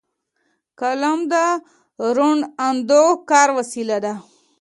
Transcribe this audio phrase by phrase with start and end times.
[0.79, 1.33] قلم د
[2.15, 4.13] روڼ اندو کار وسیله ده